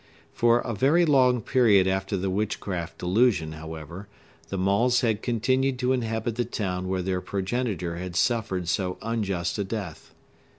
For 0.33 0.61
a 0.61 0.73
very 0.73 1.05
long 1.05 1.43
period 1.43 1.85
after 1.85 2.17
the 2.17 2.31
witchcraft 2.31 2.97
delusion, 2.97 3.51
however, 3.51 4.07
the 4.49 4.57
Maules 4.57 5.01
had 5.01 5.21
continued 5.21 5.77
to 5.77 5.93
inhabit 5.93 6.37
the 6.37 6.43
town 6.43 6.87
where 6.87 7.03
their 7.03 7.21
progenitor 7.21 7.97
had 7.97 8.15
suffered 8.15 8.67
so 8.67 8.97
unjust 9.03 9.59
a 9.59 9.63
death. 9.63 10.11